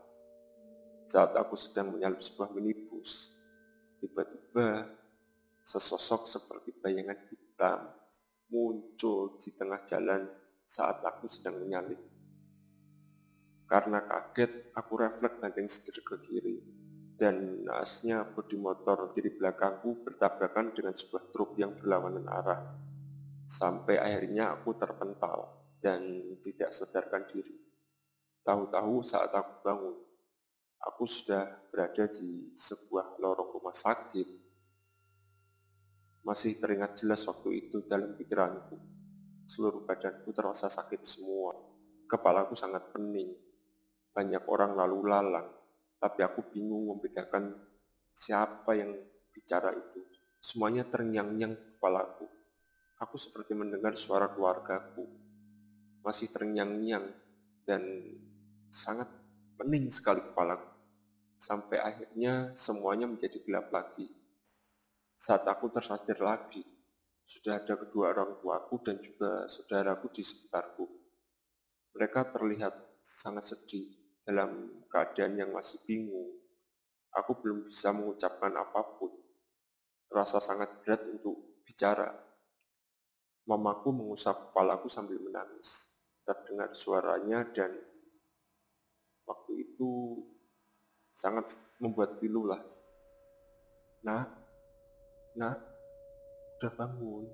Saat 1.08 1.32
aku 1.32 1.56
sedang 1.56 1.96
menyalip 1.96 2.20
sebuah 2.20 2.52
minibus, 2.52 3.32
tiba-tiba 4.04 4.98
Sesosok 5.68 6.24
seperti 6.24 6.72
bayangan 6.80 7.20
hitam 7.28 7.92
muncul 8.48 9.36
di 9.36 9.52
tengah 9.52 9.84
jalan 9.84 10.24
saat 10.64 11.04
aku 11.04 11.28
sedang 11.28 11.60
menyalip. 11.60 12.00
Karena 13.68 14.00
kaget, 14.00 14.72
aku 14.72 14.92
refleks 14.96 15.36
banting 15.36 15.68
setir 15.68 16.00
ke 16.00 16.16
kiri, 16.24 16.56
dan 17.18 17.66
naasnya 17.66 18.22
bodi 18.30 18.54
motor 18.54 19.10
kiri 19.10 19.34
belakangku 19.34 20.06
bertabrakan 20.06 20.70
dengan 20.70 20.94
sebuah 20.94 21.34
truk 21.34 21.58
yang 21.58 21.74
berlawanan 21.74 22.30
arah. 22.30 22.62
Sampai 23.50 23.98
akhirnya 23.98 24.54
aku 24.54 24.78
terpental 24.78 25.66
dan 25.82 26.00
tidak 26.38 26.70
sadarkan 26.70 27.26
diri. 27.26 27.58
Tahu-tahu 28.46 29.02
saat 29.02 29.34
aku 29.34 29.52
bangun, 29.66 29.96
aku 30.78 31.04
sudah 31.10 31.68
berada 31.74 32.06
di 32.06 32.54
sebuah 32.54 33.18
lorong 33.18 33.50
rumah 33.50 33.74
sakit 33.74 34.28
masih 36.22 36.60
teringat 36.60 37.02
jelas 37.02 37.24
waktu 37.24 37.66
itu 37.66 37.82
dalam 37.88 38.14
pikiranku. 38.14 38.76
Seluruh 39.48 39.88
badanku 39.88 40.28
terasa 40.36 40.68
sakit 40.68 41.00
semua. 41.00 41.56
Kepalaku 42.04 42.52
sangat 42.52 42.92
pening. 42.92 43.32
Banyak 44.12 44.44
orang 44.44 44.76
lalu 44.76 45.08
lalang, 45.08 45.48
tapi 45.98 46.22
aku 46.22 46.46
bingung 46.54 46.86
membedakan 46.94 47.58
siapa 48.14 48.74
yang 48.78 48.94
bicara 49.34 49.74
itu. 49.74 50.02
Semuanya 50.38 50.86
terngiang-ngiang 50.86 51.58
di 51.58 51.64
kepalaku. 51.74 52.26
Aku 53.02 53.18
seperti 53.18 53.54
mendengar 53.54 53.98
suara 53.98 54.30
keluargaku. 54.30 55.06
Masih 56.02 56.30
terngiang-ngiang 56.30 57.06
dan 57.66 57.82
sangat 58.70 59.10
pening 59.58 59.90
sekali 59.90 60.22
kepalaku. 60.22 60.70
Sampai 61.38 61.78
akhirnya 61.78 62.54
semuanya 62.54 63.06
menjadi 63.10 63.38
gelap 63.42 63.70
lagi. 63.70 64.06
Saat 65.18 65.46
aku 65.50 65.70
tersadar 65.70 66.18
lagi, 66.22 66.62
sudah 67.26 67.58
ada 67.58 67.74
kedua 67.74 68.14
orang 68.14 68.38
tuaku 68.38 68.82
dan 68.86 69.02
juga 69.02 69.50
saudaraku 69.50 70.10
di 70.14 70.22
sekitarku. 70.22 70.86
Mereka 71.98 72.30
terlihat 72.30 73.02
sangat 73.02 73.50
sedih 73.50 73.97
dalam 74.28 74.84
keadaan 74.92 75.40
yang 75.40 75.56
masih 75.56 75.80
bingung. 75.88 76.36
Aku 77.16 77.40
belum 77.40 77.72
bisa 77.72 77.96
mengucapkan 77.96 78.52
apa 78.52 78.84
pun. 79.00 79.08
Terasa 80.04 80.36
sangat 80.36 80.84
berat 80.84 81.08
untuk 81.08 81.64
bicara. 81.64 82.12
Mamaku 83.48 83.88
mengusap 83.96 84.52
kepalaku 84.52 84.92
sambil 84.92 85.16
menangis. 85.16 85.88
Terdengar 86.28 86.76
suaranya 86.76 87.48
dan 87.56 87.72
waktu 89.24 89.64
itu 89.64 90.20
sangat 91.16 91.48
membuat 91.80 92.20
pilu 92.20 92.44
lah. 92.44 92.60
Nah, 94.04 94.28
nah, 95.40 95.56
udah 96.60 96.72
bangun. 96.76 97.24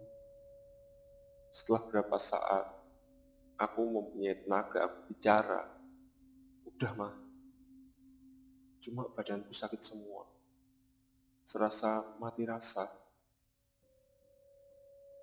Setelah 1.51 1.83
berapa 1.91 2.17
saat, 2.23 2.67
aku 3.59 3.83
mempunyai 3.83 4.47
tenaga, 4.47 4.87
aku 4.87 4.99
bicara. 5.11 5.84
Udah 6.75 6.91
mah, 6.99 7.15
cuma 8.83 9.07
badanku 9.15 9.55
sakit 9.55 9.79
semua. 9.79 10.27
Serasa 11.47 12.03
mati 12.19 12.43
rasa. 12.43 12.91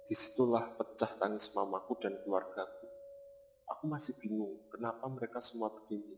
Di 0.07 0.15
situlah 0.15 0.71
pecah 0.79 1.11
tangis 1.19 1.51
mamaku 1.51 1.99
dan 1.99 2.15
keluargaku. 2.23 2.87
Aku 3.67 3.83
masih 3.83 4.15
bingung 4.23 4.63
kenapa 4.71 5.03
mereka 5.11 5.43
semua 5.43 5.67
begini. 5.75 6.15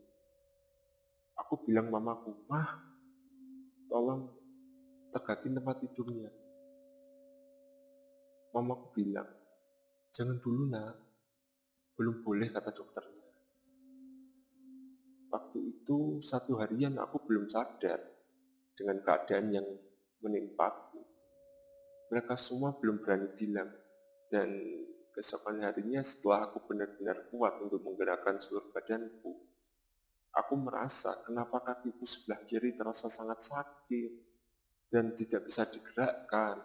Aku 1.42 1.66
bilang 1.66 1.90
mamaku, 1.90 2.38
Mah, 2.46 2.70
tolong 3.90 4.30
tegakin 5.18 5.58
tempat 5.58 5.82
tidurnya. 5.82 6.30
Mamaku 8.54 8.86
bilang, 9.02 9.30
jangan 10.14 10.38
dulu 10.38 10.70
nak, 10.70 10.94
belum 11.98 12.22
boleh 12.22 12.54
kata 12.54 12.70
dokternya. 12.70 13.13
Waktu 15.34 15.58
itu 15.66 16.22
satu 16.22 16.62
harian 16.62 17.02
aku 17.02 17.26
belum 17.26 17.50
sadar 17.50 17.98
dengan 18.78 19.02
keadaan 19.02 19.50
yang 19.50 19.66
menimpaku. 20.22 21.02
Mereka 22.14 22.38
semua 22.38 22.78
belum 22.78 23.02
berani 23.02 23.34
bilang 23.34 23.74
dan 24.30 24.54
keesokan 25.18 25.66
harinya 25.66 26.06
setelah 26.06 26.50
aku 26.50 26.70
benar-benar 26.70 27.34
kuat 27.34 27.58
untuk 27.66 27.82
menggerakkan 27.82 28.38
seluruh 28.38 28.70
badanku, 28.70 29.34
aku 30.34 30.54
merasa 30.58 31.22
kenapa 31.26 31.62
kakiku 31.62 32.06
sebelah 32.06 32.42
kiri 32.46 32.78
terasa 32.78 33.10
sangat 33.10 33.42
sakit 33.42 34.12
dan 34.90 35.18
tidak 35.18 35.50
bisa 35.50 35.66
digerakkan 35.70 36.62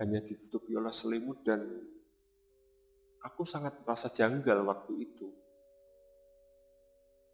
hanya 0.00 0.24
ditutupi 0.24 0.72
oleh 0.72 0.92
selimut 0.92 1.44
dan 1.44 1.60
aku 3.24 3.42
sangat 3.44 3.80
merasa 3.84 4.08
janggal 4.12 4.64
waktu 4.64 4.92
itu. 5.04 5.28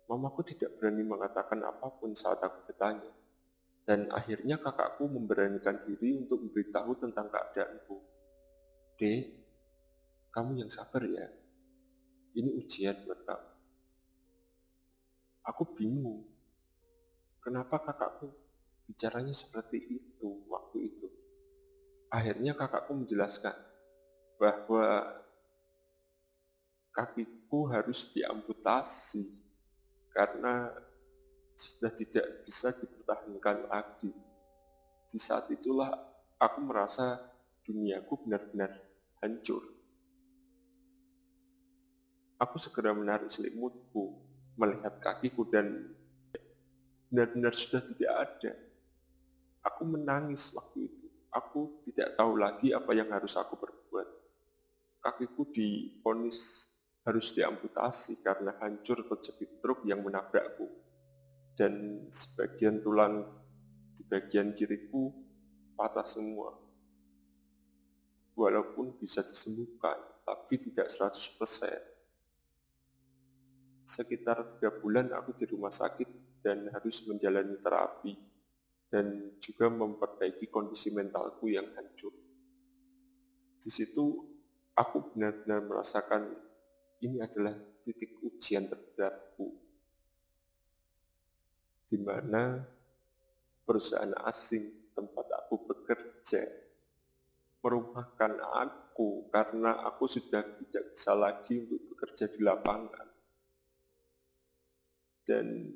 Mamaku 0.05 0.45
tidak 0.45 0.77
berani 0.77 1.01
mengatakan 1.01 1.65
apa 1.65 1.89
pun 1.97 2.13
saat 2.13 2.41
aku 2.45 2.69
bertanya. 2.69 3.13
Dan 3.85 4.09
akhirnya 4.13 4.61
kakakku 4.61 5.09
memberanikan 5.09 5.85
diri 5.85 6.17
untuk 6.17 6.41
memberitahu 6.45 6.97
tentang 6.97 7.29
keadaanku. 7.29 7.97
Dek, 8.97 9.25
kamu 10.33 10.65
yang 10.65 10.71
sabar 10.73 11.05
ya. 11.05 11.29
Ini 12.35 12.51
ujian 12.65 13.05
buat 13.05 13.21
kamu. 13.29 13.51
Aku 15.45 15.63
bingung. 15.77 16.25
Kenapa 17.45 17.77
kakakku 17.77 18.33
bicaranya 18.89 19.37
seperti 19.37 20.01
itu 20.01 20.49
waktu 20.49 20.89
itu? 20.89 21.09
Akhirnya 22.09 22.57
kakakku 22.57 22.97
menjelaskan 22.97 23.53
bahwa 24.41 25.21
kakiku 26.95 27.69
harus 27.69 28.09
diamputasi 28.17 29.44
karena 30.15 30.71
sudah 31.59 31.91
tidak 31.91 32.47
bisa 32.47 32.71
dipertahankan 32.71 33.67
lagi. 33.67 34.15
Di 35.11 35.19
saat 35.19 35.51
itulah 35.51 35.91
aku 36.39 36.59
merasa 36.63 37.19
duniaku 37.67 38.27
benar-benar 38.27 38.79
hancur. 39.23 39.63
Aku 42.39 42.59
segera 42.59 42.95
menarik 42.95 43.31
selimutku, 43.31 44.15
melihat 44.59 44.99
kakiku 45.03 45.47
dan 45.47 45.95
benar-benar 47.11 47.55
sudah 47.55 47.83
tidak 47.83 48.11
ada. 48.11 48.53
Aku 49.67 49.87
menangis 49.87 50.51
waktu 50.55 50.91
itu. 50.91 51.07
Aku 51.35 51.83
tidak 51.83 52.15
tahu 52.15 52.39
lagi 52.39 52.71
apa 52.71 52.91
yang 52.95 53.11
harus 53.11 53.35
aku 53.35 53.59
perbuat. 53.59 54.07
Kakiku 55.03 55.47
difonis 55.51 56.71
harus 57.05 57.37
diamputasi 57.37 58.25
karena 58.25 58.57
hancur 58.65 59.05
terjepit 59.05 59.61
truk 59.61 59.85
yang 59.85 60.01
menabrakku. 60.01 60.69
Dan 61.55 62.07
sebagian 62.11 62.83
tulang 62.83 63.23
di 63.95 64.03
bagian 64.09 64.57
kiriku 64.57 65.13
patah 65.79 66.09
semua. 66.09 66.51
Walaupun 68.35 68.99
bisa 68.99 69.23
disembuhkan, 69.23 69.95
tapi 70.27 70.59
tidak 70.59 70.91
100%. 70.91 71.95
Sekitar 73.85 74.49
tiga 74.57 74.75
bulan 74.75 75.13
aku 75.15 75.37
di 75.39 75.47
rumah 75.47 75.71
sakit 75.71 76.43
dan 76.43 76.67
harus 76.73 77.07
menjalani 77.07 77.55
terapi 77.63 78.17
dan 78.91 79.39
juga 79.39 79.71
memperbaiki 79.71 80.51
kondisi 80.51 80.91
mentalku 80.91 81.53
yang 81.53 81.69
hancur. 81.79 82.11
Di 83.61 83.71
situ 83.71 84.05
aku 84.75 85.15
benar-benar 85.15 85.63
merasakan 85.63 86.35
ini 87.03 87.19
adalah 87.19 87.57
titik 87.83 88.21
ujian 88.23 88.71
terberatku, 88.71 89.49
di 91.89 91.99
mana 91.99 92.63
perusahaan 93.65 94.15
asing 94.29 94.95
tempat 94.95 95.27
aku 95.45 95.55
bekerja 95.67 96.65
merumahkan 97.65 98.33
aku 98.61 99.33
karena 99.33 99.81
aku 99.89 100.05
sudah 100.05 100.45
tidak 100.61 100.93
bisa 100.93 101.17
lagi 101.17 101.65
untuk 101.65 101.81
bekerja 101.97 102.29
di 102.29 102.45
lapangan. 102.45 103.09
Dan 105.25 105.73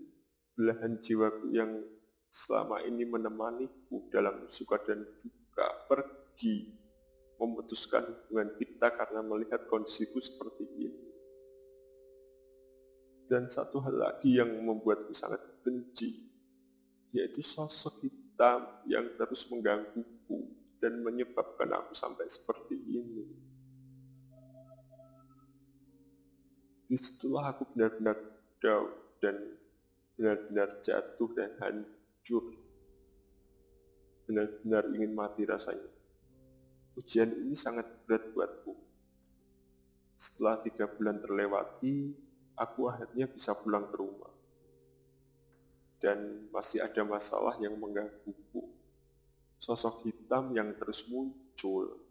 belahan 0.52 1.00
jiwaku 1.00 1.48
yang 1.56 1.80
selama 2.28 2.84
ini 2.84 3.08
menemaniku 3.08 4.04
dalam 4.12 4.44
suka 4.52 4.76
dan 4.84 5.00
duka 5.16 5.66
pergi 5.88 6.76
memutuskan 7.40 8.04
hubungan 8.04 8.52
kita 8.60 8.92
karena 8.92 9.24
melihat 9.24 9.64
kondisiku 9.72 10.20
seperti 10.20 10.68
ini. 10.76 10.87
Dan 13.28 13.52
satu 13.52 13.84
hal 13.84 13.92
lagi 14.00 14.40
yang 14.40 14.48
membuatku 14.64 15.12
sangat 15.12 15.60
benci, 15.60 16.32
yaitu 17.12 17.44
sosok 17.44 18.00
hitam 18.00 18.64
yang 18.88 19.04
terus 19.20 19.44
menggangguku 19.52 20.48
dan 20.80 21.04
menyebabkan 21.04 21.68
aku 21.76 21.92
sampai 21.92 22.24
seperti 22.24 22.80
ini. 22.88 23.28
Di 26.88 26.96
situlah 26.96 27.52
aku 27.52 27.68
benar-benar 27.76 28.16
down 28.64 28.88
dan 29.20 29.36
benar-benar 30.16 30.80
jatuh 30.80 31.28
dan 31.36 31.52
hancur. 31.60 32.56
Benar-benar 34.24 34.88
ingin 34.96 35.12
mati 35.12 35.44
rasanya. 35.44 35.84
Ujian 36.96 37.28
ini 37.28 37.52
sangat 37.52 38.08
berat 38.08 38.32
buatku. 38.32 38.72
Setelah 40.16 40.64
tiga 40.64 40.88
bulan 40.88 41.20
terlewati, 41.20 42.27
aku 42.58 42.90
akhirnya 42.90 43.30
bisa 43.30 43.54
pulang 43.54 43.86
ke 43.88 43.96
rumah. 43.96 44.34
Dan 45.98 46.50
masih 46.50 46.82
ada 46.82 47.02
masalah 47.06 47.54
yang 47.62 47.78
menggangguku. 47.78 48.66
Sosok 49.58 50.06
hitam 50.06 50.54
yang 50.54 50.74
terus 50.78 51.06
muncul. 51.06 52.02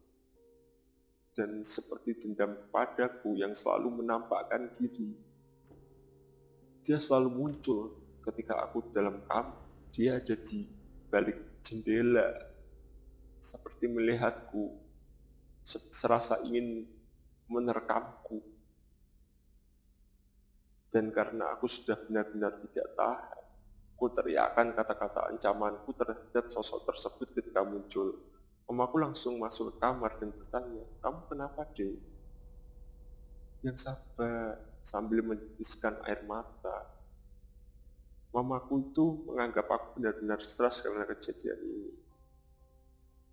Dan 1.36 1.62
seperti 1.62 2.18
dendam 2.24 2.56
padaku 2.72 3.38
yang 3.38 3.54
selalu 3.54 4.02
menampakkan 4.02 4.74
diri. 4.80 5.14
Dia 6.88 6.98
selalu 6.98 7.30
muncul 7.30 7.94
ketika 8.24 8.64
aku 8.64 8.90
dalam 8.92 9.24
kamar 9.28 9.68
dia 9.98 10.22
ada 10.22 10.36
di 10.38 10.62
balik 11.10 11.64
jendela, 11.66 12.28
seperti 13.42 13.90
melihatku, 13.90 14.78
serasa 15.66 16.38
ingin 16.46 16.86
menerkamku. 17.50 18.44
Dan 20.98 21.14
karena 21.14 21.54
aku 21.54 21.70
sudah 21.70 21.94
benar-benar 22.10 22.58
tidak 22.58 22.98
tahan, 22.98 23.42
ku 23.94 24.10
teriakan 24.10 24.74
kata-kata 24.74 25.30
ancamanku 25.30 25.94
terhadap 25.94 26.50
sosok 26.50 26.90
tersebut 26.90 27.38
ketika 27.38 27.62
muncul. 27.62 28.18
Mamaku 28.66 29.06
langsung 29.06 29.38
masuk 29.38 29.78
kamar 29.78 30.18
dan 30.18 30.34
bertanya, 30.34 30.82
kamu 31.06 31.20
kenapa 31.30 31.70
deh? 31.78 32.02
Yang 33.62 33.78
sabar 33.86 34.58
sambil 34.82 35.22
menitiskan 35.22 36.02
air 36.10 36.26
mata. 36.26 36.90
Mamaku 38.34 38.90
itu 38.90 39.22
menganggap 39.30 39.70
aku 39.70 40.02
benar-benar 40.02 40.42
stres 40.42 40.82
karena 40.82 41.06
kejadian 41.14 41.62
ini. 41.62 41.94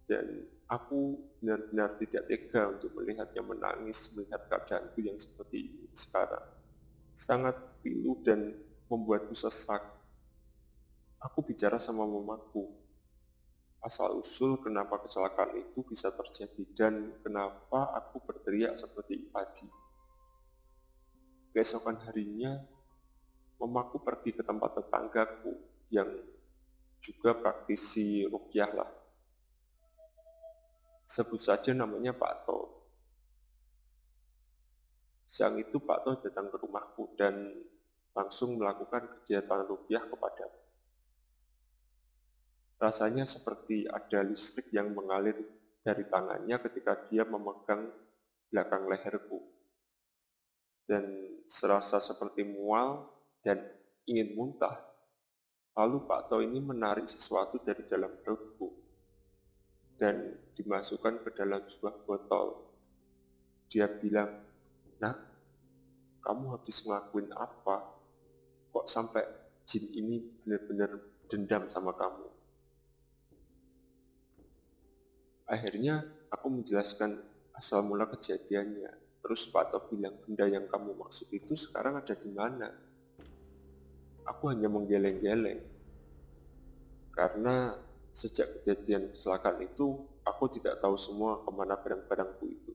Dan 0.04 0.52
aku 0.68 1.16
benar-benar 1.40 1.96
tidak 1.96 2.28
tega 2.28 2.76
untuk 2.76 2.92
melihatnya 2.92 3.40
menangis, 3.40 4.12
melihat 4.12 4.52
keadaanku 4.52 5.00
yang 5.00 5.16
seperti 5.16 5.64
ini 5.64 5.88
sekarang. 5.96 6.53
Sangat 7.14 7.54
pilu 7.80 8.20
dan 8.26 8.52
membuatku 8.90 9.32
sesak. 9.32 9.80
Aku 11.24 11.40
bicara 11.40 11.80
sama 11.80 12.04
mamaku, 12.04 12.68
asal 13.80 14.20
usul 14.20 14.60
kenapa 14.60 15.00
kecelakaan 15.00 15.56
itu 15.56 15.80
bisa 15.88 16.12
terjadi 16.12 16.62
dan 16.76 16.94
kenapa 17.24 17.96
aku 17.96 18.20
berteriak 18.20 18.76
seperti 18.76 19.32
tadi. 19.32 19.64
Keesokan 21.56 21.96
harinya, 22.04 22.60
mamaku 23.56 24.04
pergi 24.04 24.36
ke 24.36 24.42
tempat 24.44 24.84
tetanggaku 24.84 25.56
yang 25.88 26.12
juga 27.00 27.36
praktisi 27.36 28.28
rukyah 28.28 28.70
lah. 28.74 28.90
Sebut 31.04 31.40
saja 31.40 31.72
namanya 31.76 32.16
Pak 32.16 32.48
To. 32.48 32.83
Siang 35.24 35.58
itu 35.58 35.82
Pak 35.82 36.04
To 36.04 36.10
datang 36.20 36.52
ke 36.52 36.56
rumahku 36.60 37.16
dan 37.18 37.52
langsung 38.14 38.60
melakukan 38.60 39.10
kegiatan 39.20 39.66
rukyah 39.66 40.06
kepadaku. 40.06 40.60
Rasanya 42.78 43.24
seperti 43.24 43.88
ada 43.88 44.22
listrik 44.22 44.70
yang 44.70 44.92
mengalir 44.92 45.34
dari 45.82 46.04
tangannya 46.06 46.56
ketika 46.62 47.08
dia 47.08 47.24
memegang 47.26 47.90
belakang 48.52 48.86
leherku. 48.86 49.40
Dan 50.84 51.04
serasa 51.48 51.96
seperti 51.96 52.44
mual 52.44 53.08
dan 53.40 53.60
ingin 54.04 54.36
muntah. 54.36 54.78
Lalu 55.74 56.06
Pak 56.06 56.30
To 56.30 56.38
ini 56.44 56.60
menarik 56.60 57.08
sesuatu 57.08 57.58
dari 57.58 57.82
dalam 57.88 58.12
perutku 58.22 58.70
dan 59.98 60.34
dimasukkan 60.54 61.24
ke 61.24 61.30
dalam 61.34 61.64
sebuah 61.66 62.04
botol. 62.06 62.68
Dia 63.70 63.90
bilang, 63.90 64.44
nah, 65.00 65.14
kamu 66.24 66.56
habis 66.56 66.80
ngelakuin 66.84 67.30
apa? 67.36 67.76
Kok 68.74 68.86
sampai 68.88 69.22
jin 69.68 69.84
ini 69.92 70.20
benar-benar 70.42 70.90
dendam 71.28 71.68
sama 71.68 71.92
kamu? 71.94 72.28
Akhirnya 75.44 76.00
aku 76.32 76.48
menjelaskan 76.48 77.20
asal 77.54 77.84
mula 77.84 78.08
kejadiannya. 78.08 79.20
Terus 79.24 79.48
Pak 79.48 79.72
Top 79.72 79.88
bilang, 79.88 80.16
benda 80.20 80.44
yang 80.44 80.68
kamu 80.68 81.00
maksud 81.00 81.32
itu 81.32 81.56
sekarang 81.56 81.96
ada 81.96 82.12
di 82.12 82.28
mana? 82.28 82.68
Aku 84.28 84.52
hanya 84.52 84.68
menggeleng-geleng. 84.68 85.64
Karena 87.12 87.72
sejak 88.12 88.60
kejadian 88.60 89.12
kecelakaan 89.12 89.64
itu, 89.64 90.04
aku 90.24 90.44
tidak 90.52 90.80
tahu 90.80 90.96
semua 90.96 91.40
ke 91.40 91.50
mana 91.52 91.76
barang-barangku 91.76 92.44
itu. 92.48 92.72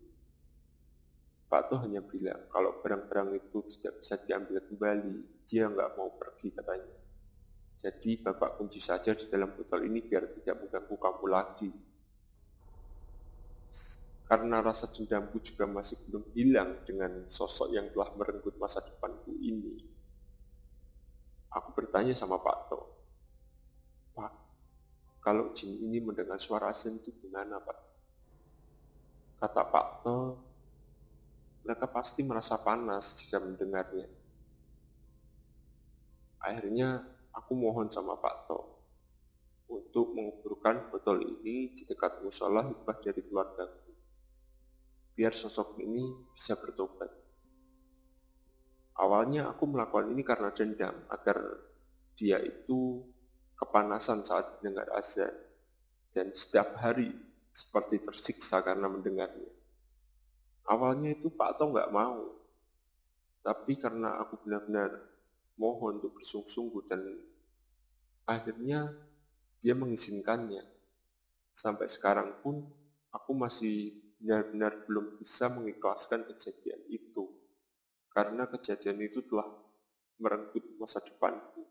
Pak 1.49 1.65
Toh 1.65 1.81
hanya 1.81 2.05
bilang, 2.05 2.45
kalau 2.53 2.77
barang-barang 2.77 3.41
itu 3.41 3.65
tidak 3.73 4.05
bisa 4.05 4.21
diambil 4.21 4.61
kembali, 4.69 5.17
dia 5.49 5.65
nggak 5.65 5.97
mau 5.97 6.13
pergi 6.13 6.53
katanya. 6.53 6.97
Jadi 7.79 8.21
bapak 8.21 8.61
kunci 8.61 8.77
saja 8.77 9.17
di 9.17 9.25
dalam 9.25 9.57
botol 9.57 9.81
ini 9.87 10.03
biar 10.05 10.29
tidak 10.37 10.61
mengganggu 10.61 10.95
kamu 10.99 11.25
lagi. 11.25 11.71
Karena 14.29 14.61
rasa 14.61 14.93
dendamku 14.93 15.41
juga 15.41 15.65
masih 15.65 15.97
belum 16.05 16.21
hilang 16.37 16.85
dengan 16.85 17.25
sosok 17.25 17.73
yang 17.73 17.89
telah 17.89 18.13
merenggut 18.13 18.53
masa 18.61 18.85
depanku 18.85 19.33
ini. 19.41 19.89
Aku 21.49 21.73
bertanya 21.73 22.13
sama 22.13 22.37
Pak 22.37 22.57
To, 22.69 22.79
Pak, 24.13 24.31
kalau 25.25 25.49
jin 25.57 25.81
ini 25.81 25.97
mendengar 25.97 26.37
suara 26.37 26.69
asing 26.69 27.01
itu 27.01 27.09
gimana 27.25 27.57
Pak? 27.57 27.79
Kata 29.41 29.63
Pak 29.65 29.87
To, 30.05 30.17
mereka 31.65 31.85
pasti 31.89 32.23
merasa 32.23 32.59
panas 32.59 33.19
jika 33.19 33.39
mendengarnya. 33.39 34.07
Akhirnya 36.39 37.03
aku 37.35 37.51
mohon 37.53 37.91
sama 37.91 38.15
Pak 38.19 38.35
To 38.47 38.59
untuk 39.69 40.17
menguburkan 40.17 40.89
botol 40.89 41.21
ini 41.23 41.75
di 41.75 41.83
dekat 41.85 42.23
musola 42.25 42.65
hikmah 42.65 42.97
dari 43.03 43.21
keluargaku 43.21 43.89
biar 45.19 45.35
sosok 45.35 45.75
ini 45.83 46.31
bisa 46.31 46.55
bertobat. 46.55 47.11
Awalnya 48.95 49.51
aku 49.51 49.67
melakukan 49.67 50.15
ini 50.15 50.23
karena 50.23 50.47
dendam, 50.55 50.95
agar 51.11 51.43
dia 52.15 52.39
itu 52.39 53.03
kepanasan 53.59 54.23
saat 54.23 54.63
mendengar 54.63 54.87
azan, 54.95 55.35
dan 56.15 56.31
setiap 56.31 56.79
hari 56.79 57.11
seperti 57.51 57.99
tersiksa 57.99 58.63
karena 58.63 58.87
mendengarnya. 58.87 59.58
Awalnya 60.69 61.17
itu 61.17 61.33
Pak 61.33 61.57
Tong 61.57 61.73
nggak 61.73 61.89
mau, 61.89 62.29
tapi 63.41 63.73
karena 63.81 64.21
aku 64.21 64.45
benar-benar 64.45 64.93
mohon 65.57 65.97
untuk 65.97 66.21
bersungguh-sungguh 66.21 66.83
dan 66.85 67.01
akhirnya 68.29 68.93
dia 69.59 69.73
mengizinkannya. 69.73 70.61
Sampai 71.57 71.89
sekarang 71.89 72.39
pun 72.45 72.63
aku 73.11 73.31
masih 73.33 73.97
benar-benar 74.21 74.85
belum 74.85 75.17
bisa 75.17 75.49
mengikhlaskan 75.49 76.23
kejadian 76.29 76.81
itu, 76.87 77.27
karena 78.13 78.45
kejadian 78.45 79.01
itu 79.03 79.25
telah 79.25 79.49
merenggut 80.21 80.63
masa 80.77 81.01
depanku. 81.01 81.68